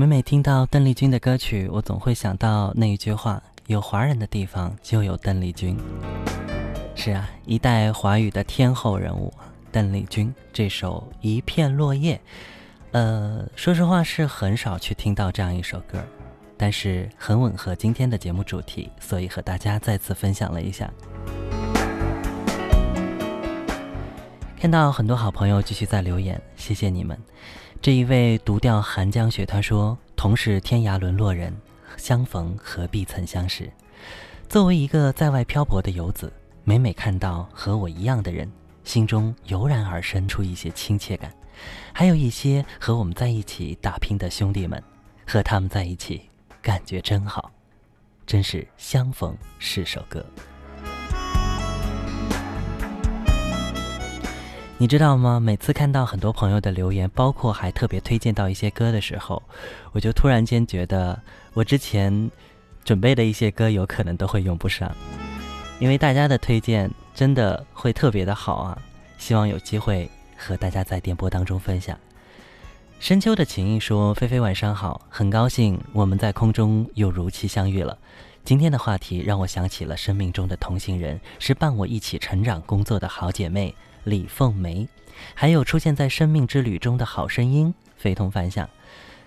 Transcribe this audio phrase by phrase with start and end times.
[0.00, 5.76] 每每听到邓丽君的歌曲，我总会想到那一句话：有华人的地方就有邓丽君。
[6.94, 9.34] 是啊，一代华语的天后人物，
[9.72, 12.14] 邓丽君这首《一片落叶》，
[12.92, 15.98] 呃，说实话是很少去听到这样一首歌，
[16.56, 20.88] 但是很吻合今天的节目主题，所以和大家再次分享了一下。
[24.60, 27.18] 看到很多好朋友继续在留言，谢谢你们。
[27.80, 31.56] 这一位独钓寒江雪，他说：“同是天涯沦落人，
[31.96, 33.70] 相逢何必曾相识。”
[34.48, 36.32] 作为一个在外漂泊的游子，
[36.64, 38.50] 每每看到和我一样的人，
[38.82, 41.32] 心中油然而生出一些亲切感。
[41.92, 44.82] 还有一些和我们在一起打拼的兄弟们，
[45.24, 46.22] 和他们在一起，
[46.60, 47.50] 感觉真好，
[48.26, 50.24] 真是相逢是首歌。
[54.80, 55.40] 你知道吗？
[55.40, 59.42] 每次看到很多朋友的留言，包括还特别推荐到一些歌的时候，
[59.90, 61.20] 我就突然间觉得，
[61.52, 62.30] 我之前
[62.84, 64.94] 准备的一些歌有可能都会用不上，
[65.80, 68.78] 因为大家的推荐真的会特别的好啊！
[69.18, 71.98] 希望有机会和大家在电波当中分享。
[73.00, 77.98] 深秋的情谊说：“菲菲晚上好，很高兴我们在空中又如期相遇了。
[78.44, 83.74] 今天的话题让我想起了生命中的同行人，是伴我一起成长、工作的好姐妹。”
[84.08, 84.88] 李凤梅，
[85.34, 88.68] 还有出现在生命之旅中的好声音，非同凡响。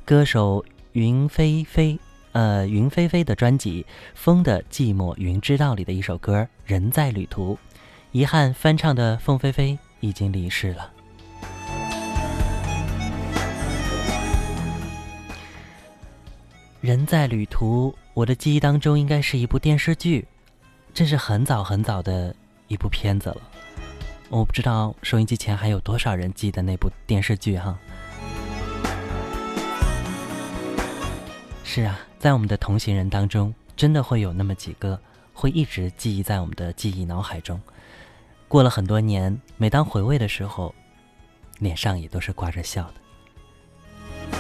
[0.04, 2.00] 歌手云飞飞，
[2.32, 3.84] 呃，云飞飞的专辑
[4.16, 7.54] 《风的寂寞云知道》里的一首歌《人在旅途》，
[8.12, 10.92] 遗憾翻唱的凤飞飞已经离世了。
[16.82, 20.28] 人在旅途，我的记忆当中应该是一部电视剧，
[20.92, 22.36] 这是很早很早的
[22.68, 23.42] 一部片子了。
[24.34, 27.78] 我不知道收音机前还有多少人记得那部电视剧哈。
[31.66, 34.98] 是啊，在我们的同行人当中，真的会有那么几个
[35.34, 37.60] 会一直记忆在我们的记忆脑海中。
[38.48, 40.74] 过了很多年，每当回味的时候，
[41.60, 44.38] 脸上也都是挂着笑的。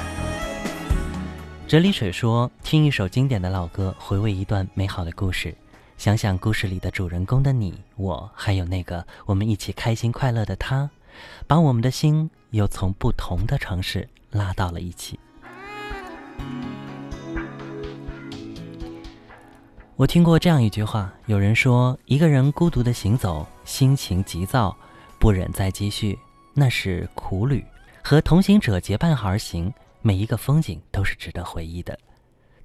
[1.67, 5.53] 哲理水说：“听一首经典的老歌，回味一段美好的故事。”
[6.01, 10.89] 想想故事里的主人公的你我，还有那个我们一起开心快乐的他，
[11.45, 15.19] 把我们的心又从不同的城市拉到了一起。
[19.95, 24.75] 我听过这样一句话，有人说，一个人孤独的行走，心情急躁，
[25.19, 26.17] 不忍再继续，
[26.55, 27.63] 那是苦旅；
[28.03, 31.95] 和同行者结伴而行，每一个风景都是值得回忆的。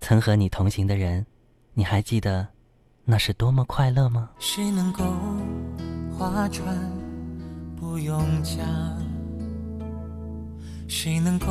[0.01, 1.27] 曾和你同行的人，
[1.75, 2.49] 你还记得？
[3.09, 4.31] 那是多么快乐吗？
[4.41, 5.05] 谁能够
[6.19, 6.77] 划船
[7.77, 8.67] 不用桨？
[10.89, 11.47] 谁能够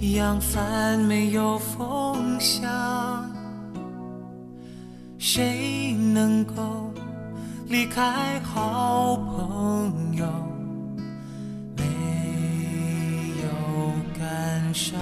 [0.00, 2.68] 扬帆没有风向？
[5.16, 6.92] 谁能够
[7.68, 10.26] 离开好朋友
[11.76, 11.84] 没
[13.42, 14.98] 有感伤？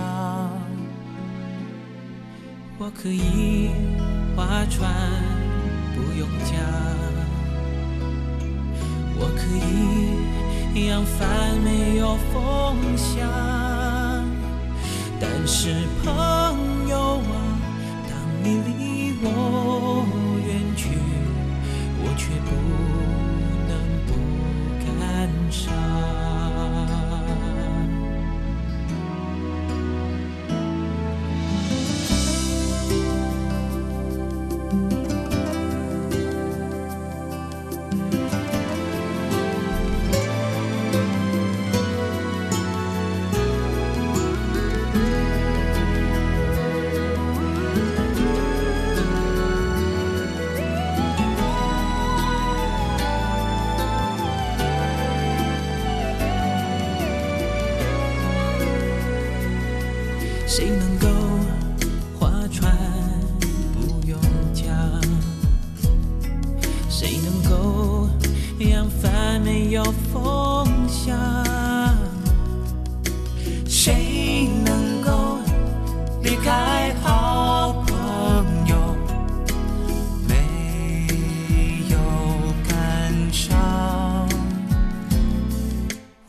[2.76, 3.70] 我可以
[4.36, 5.35] 划船。
[5.96, 6.54] 不用讲，
[9.18, 13.26] 我可以扬帆没有风向，
[15.18, 16.14] 但是朋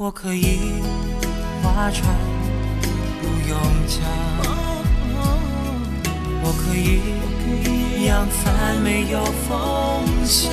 [0.08, 0.82] 我可以
[1.62, 2.16] 划船
[3.22, 4.00] 不用桨，
[6.42, 10.50] 我可以扬帆没有风向，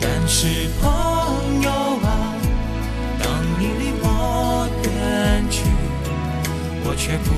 [0.00, 1.70] 但是朋友
[2.02, 2.34] 啊，
[3.22, 3.30] 当
[3.60, 5.62] 你离我远去，
[6.84, 7.30] 我却不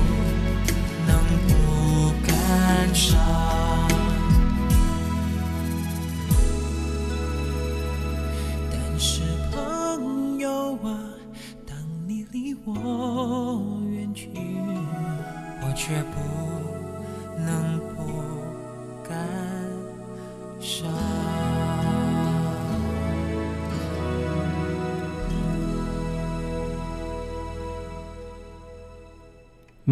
[1.05, 3.54] 能不感伤。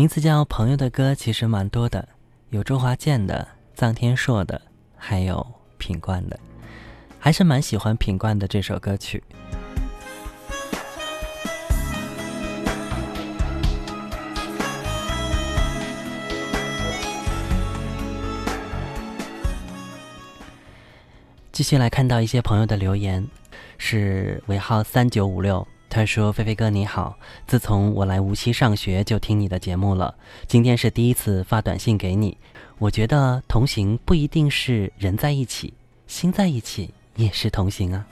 [0.03, 2.05] 名字叫朋友的歌其实蛮多的，
[2.49, 4.61] 有周华健的、臧天朔的，
[4.97, 5.47] 还有
[5.77, 6.37] 品冠的，
[7.17, 9.23] 还是蛮喜欢品冠的这首歌曲。
[21.53, 23.25] 继续来看到一些朋友的留言，
[23.77, 25.65] 是尾号三九五六。
[25.93, 30.15] 他说：“菲菲哥你好，自从我来无锡上学就听你的节目了，
[30.47, 32.35] 今天是第一次发短信给你。
[32.79, 35.71] 我觉得同行不一定是人在一起，
[36.07, 38.07] 心在一起也是同行啊。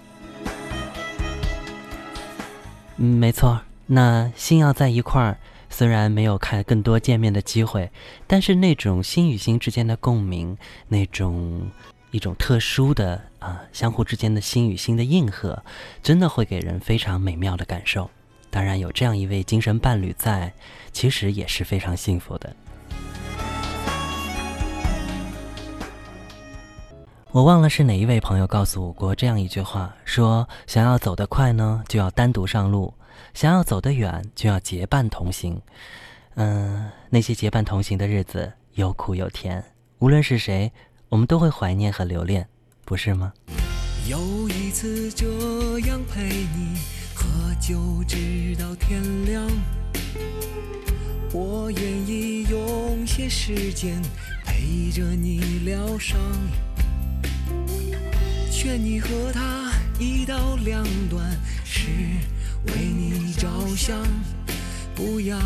[2.97, 7.89] 没错，那心要在一块儿，虽然没有看更多见面的机会，
[8.27, 10.55] 但是那种心与心之间的共鸣，
[10.87, 11.71] 那种。”
[12.11, 15.63] 一种特殊的啊，相互之间的心与心的应和，
[16.03, 18.09] 真的会给人非常美妙的感受。
[18.49, 20.51] 当然，有这样一位精神伴侣在，
[20.91, 22.53] 其实也是非常幸福的。
[27.31, 32.93] 我忘了是哪一位朋友告诉我过这样一句话：说想要走得快呢，就要单独上路；
[33.33, 35.61] 想要走得远，就要结伴同行。
[36.35, 39.63] 嗯，那些结伴同行的日子，有苦有甜，
[39.99, 40.69] 无论是谁。
[41.11, 42.47] 我们都会怀念和留恋，
[42.85, 43.33] 不是吗？
[44.07, 45.27] 有一次这
[45.79, 46.77] 样陪你
[47.13, 47.27] 喝
[47.59, 49.45] 酒直到天亮，
[51.33, 54.01] 我愿意用些时间
[54.45, 56.17] 陪着你疗伤，
[58.49, 59.69] 劝你和他
[59.99, 61.29] 一刀两断，
[61.65, 61.89] 是
[62.67, 64.01] 为你着想，
[64.95, 65.37] 不要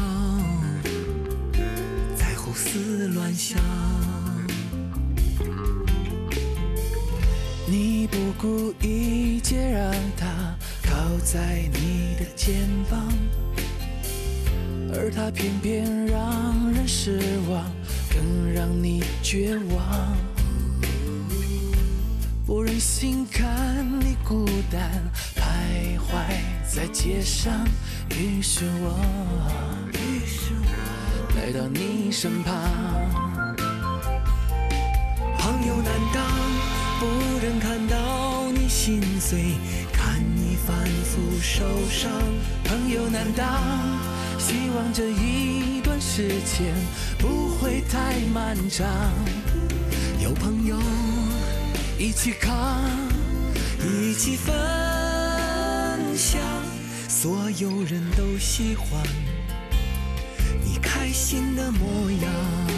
[2.16, 3.60] 再胡思乱想。
[7.68, 10.28] 你不顾一切让他
[10.84, 13.02] 靠在你的肩膀，
[14.94, 17.20] 而他偏偏让人失
[17.50, 17.66] 望，
[18.12, 20.18] 更让你绝望。
[22.46, 26.38] 不忍心看你孤单徘徊
[26.72, 27.52] 在街上，
[28.12, 28.94] 于是我
[29.94, 30.70] 于是我
[31.36, 32.54] 来到你身旁。
[35.40, 36.35] 朋友，难道？
[37.36, 39.58] 不忍看到你心碎，
[39.92, 40.74] 看你反
[41.04, 42.10] 复受伤。
[42.64, 43.62] 朋友，难当，
[44.40, 46.74] 希望这一段时间
[47.20, 48.88] 不会太漫长。
[50.24, 50.78] 有朋友
[52.00, 52.82] 一起扛，
[53.82, 54.56] 一起分
[56.16, 56.40] 享，
[57.10, 58.88] 所有人都喜欢
[60.64, 62.75] 你开心的模样。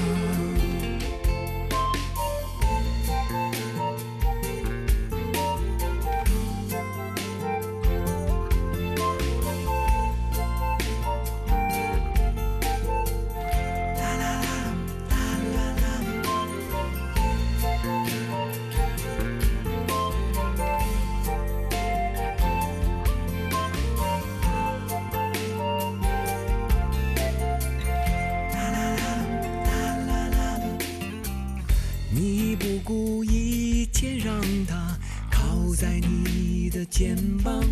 [32.67, 34.97] 不顾一切让他
[35.31, 37.63] 靠在你的肩膀，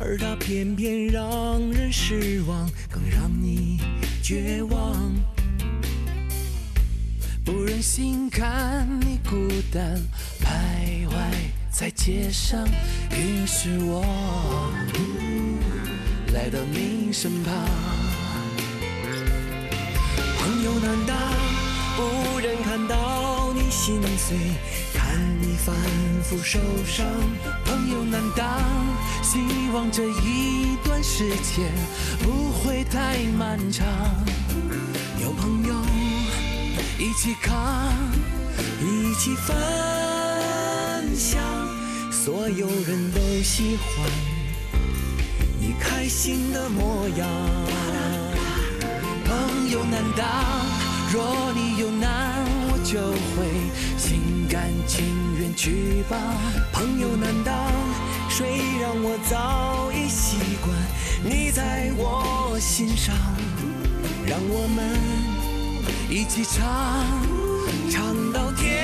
[0.00, 3.80] 而他偏偏让人失望，更让你
[4.22, 5.12] 绝望。
[7.44, 10.00] 不忍心看你孤单
[10.40, 11.16] 徘徊
[11.72, 12.68] 在街上，
[13.10, 14.72] 于是我
[16.32, 17.52] 来到你身旁。
[20.38, 21.18] 朋友，难当
[23.88, 24.36] 心碎？
[24.92, 25.74] 看你反
[26.22, 27.06] 复受伤，
[27.64, 28.46] 朋友难当。
[29.22, 29.38] 希
[29.72, 31.72] 望这一段时间
[32.22, 33.86] 不会太漫长。
[35.22, 35.74] 有朋友
[36.98, 37.90] 一起扛，
[38.82, 39.56] 一起分
[41.16, 41.40] 享，
[42.12, 44.06] 所有人都喜欢
[45.58, 47.26] 你开心的模样。
[49.24, 50.26] 朋友难当，
[51.10, 52.37] 若你有难，
[52.90, 53.44] 就会
[53.98, 55.04] 心甘情
[55.38, 55.54] 愿。
[55.54, 56.16] 去吧，
[56.72, 57.54] 朋友难当，
[58.30, 60.72] 谁让我早已习惯
[61.22, 63.14] 你在我心上。
[64.24, 64.96] 让我们
[66.08, 66.64] 一起唱，
[67.90, 68.77] 唱到天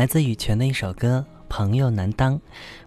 [0.00, 2.34] 来自羽泉的一首歌《朋友难当》，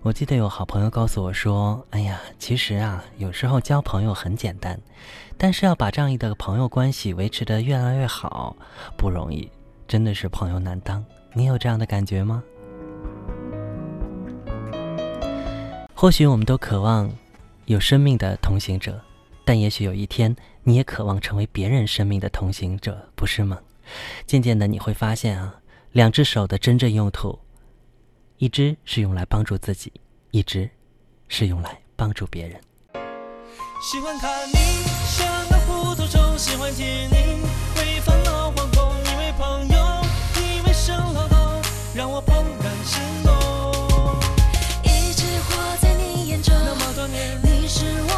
[0.02, 4.80] 我记得有好朋友告诉我说：“哎呀，其实啊，有时候交朋友很简单，
[5.38, 8.56] 但是要把这样一个朋友关系维持得越来越好
[8.98, 9.48] 不容易，
[9.88, 12.42] 真的是朋友难当。”你有这样的感觉吗？
[15.94, 17.12] 或许我们都渴望
[17.66, 19.00] 有生命的同行者，
[19.46, 23.60] 但也许有一天你也渴望成为别人生命的同行者，不是吗？
[24.26, 25.54] 渐渐的你会发现啊。
[25.94, 27.38] 两只手的真正用途，
[28.38, 29.94] 一只是用来帮助自己，
[30.32, 30.68] 一只
[31.28, 32.60] 是用来帮助别人。
[33.80, 34.56] 喜欢看你
[35.06, 37.46] 像个糊涂虫，喜欢听你
[37.78, 40.02] 为烦恼惶恐，因为朋友，
[40.42, 41.62] 因为生老头，
[41.94, 43.32] 让我怦然心动。
[44.82, 48.13] 一直活在你眼中，那么多年，你是我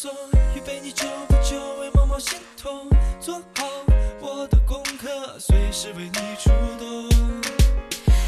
[0.00, 0.10] 歌词背诵，
[0.56, 2.88] 预备你久不久为某某心痛，
[3.20, 3.66] 做好
[4.20, 7.08] 我的功课，随时为你出动。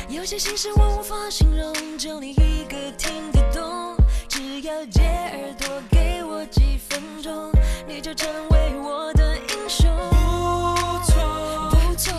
[0.08, 3.96] 有些心事我无法形容，就你一个听得懂。
[4.28, 7.50] 只要借耳朵给我几分钟，
[7.86, 9.90] 你就成为我的英雄。
[10.10, 12.12] 不错，不错，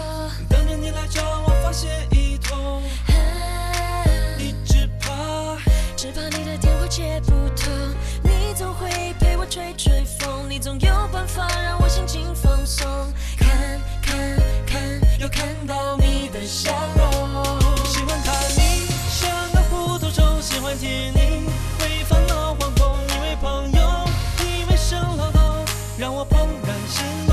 [0.50, 2.82] 等着你来找我发泄一通。
[4.38, 5.58] 你只怕，
[5.96, 7.72] 只怕你的电话接不通。
[8.24, 9.14] 你总会
[9.54, 12.88] 吹吹风，你总有办法让我心情放松。
[13.38, 14.18] 看，看，
[14.66, 14.82] 看，
[15.20, 17.06] 又看到你的笑容。
[17.86, 21.46] 喜欢看你像个糊涂虫，喜欢听你
[21.82, 24.06] 为烦恼惶恐，因为朋友，
[24.40, 25.64] 你为生老头，
[26.00, 27.33] 让我怦然心动。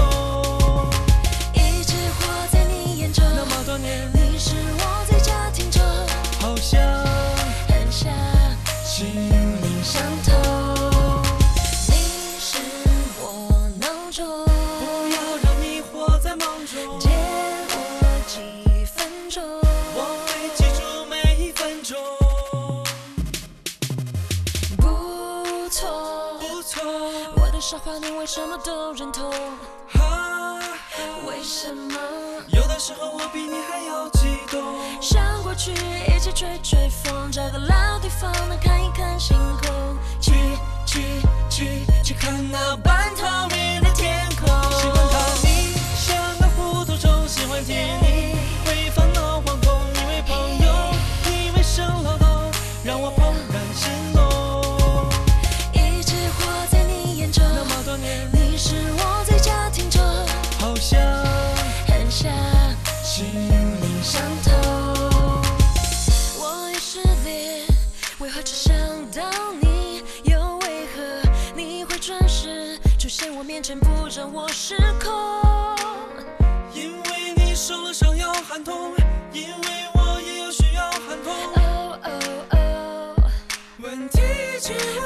[28.33, 29.29] 什么都认同？
[31.27, 31.99] 为什么？
[32.47, 34.63] 有的时候我比你还要激动。
[35.03, 39.99] 想过去一起吹吹风，找个老地方能看一看星空。
[40.21, 40.33] 去
[40.87, 41.03] 去
[41.51, 43.70] 去去看那半透明
[74.21, 75.11] 让我失控？
[76.75, 78.93] 因为你受了伤要喊痛，
[79.33, 81.33] 因为我也有需要喊痛。
[81.55, 82.11] 哦哦
[82.51, 83.17] 哦，
[83.79, 84.21] 问题
[84.61, 85.00] 只问题。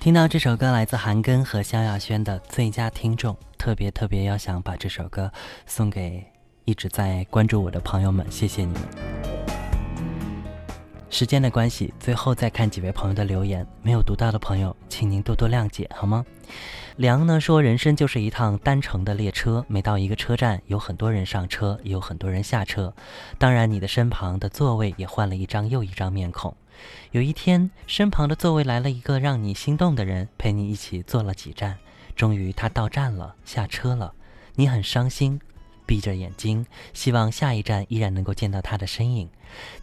[0.00, 5.30] 听到这首歌来自韩庚和萧亚轩的最佳听众，特别特别要想把这首歌
[5.66, 6.24] 送给
[6.64, 8.82] 一直在关注我的朋友们，谢谢你们。
[11.10, 16.24] 时间的关系，最后再看几位朋友的留言，没有读到的朋友，请您多多谅解，好吗？
[16.98, 22.92] 梁呢说，人生就是一趟单程的列车，每到一个车站，有很多人上车，也有很多人下车，
[23.38, 26.56] 当然你的身旁的座位也换了一张又一张面孔。
[27.12, 31.78] 有一天，身旁的座位来了一个让你心动的人，陪你一起坐了几站，
[32.16, 34.12] 终于他到站了，下车了，
[34.56, 35.40] 你很伤心。
[35.86, 39.30] 闭着眼睛，希望下一站依然能够见到他的身影，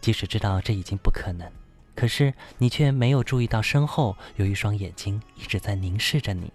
[0.02, 1.50] 即使知道这已经不可能，
[1.94, 6.52] 可是你却没有注意到身后有一双眼睛一直在凝视着你，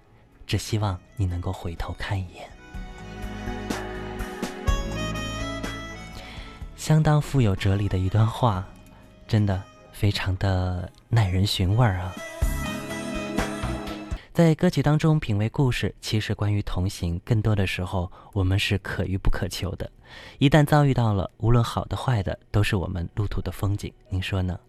[0.51, 2.46] 只希望你能够回头看一眼。
[6.75, 8.67] 相当富有哲理的一段话，
[9.25, 12.13] 真的非常的耐人寻味啊。
[14.34, 19.89] 在歌曲当中品味故事，其实关于同行，更多的时候我们是可遇不可求的。
[20.38, 23.93] 一旦遭遇到了，无论好的坏的，都是我们路途的风景。
[24.10, 24.60] 您说呢？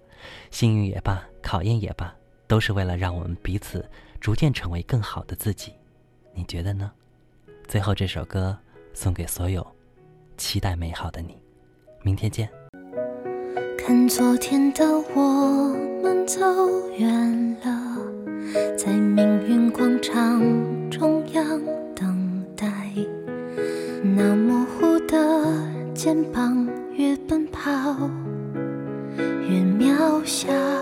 [0.53, 2.15] 幸运也罢，考验也罢，
[2.47, 3.85] 都是为了让我们彼此
[4.23, 5.73] 逐渐成为更好的自己。
[6.33, 6.93] 你觉得呢？
[7.67, 8.57] 最后这首歌
[8.95, 9.67] 送给所有
[10.37, 11.37] 期待美好的你。
[12.03, 12.49] 明天见。
[13.77, 14.85] 看昨天的
[15.17, 16.41] 我们走
[16.97, 17.99] 远了。
[18.79, 20.41] 在命运广场
[20.89, 21.61] 中央
[21.93, 22.71] 等待，
[24.05, 25.53] 那模糊的
[25.95, 27.71] 肩膀越奔跑
[29.19, 30.82] 越渺小。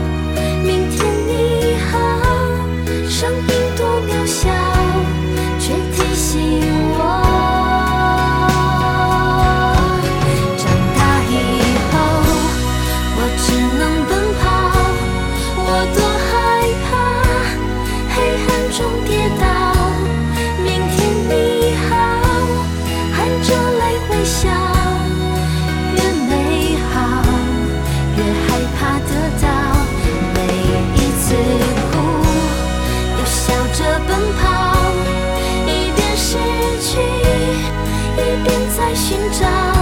[38.77, 39.80] 在寻找。